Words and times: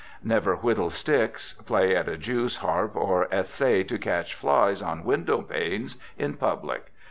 Never 0.23 0.55
whittle 0.55 0.89
sticks, 0.89 1.53
play 1.53 1.95
on 1.95 2.07
a 2.09 2.17
jewsharp, 2.17 2.95
or 2.95 3.31
essay 3.31 3.83
to 3.83 3.99
catch 3.99 4.33
flies 4.33 4.81
on 4.81 5.03
window 5.03 5.43
panes 5.43 5.95
in 6.17 6.37
public. 6.37 6.91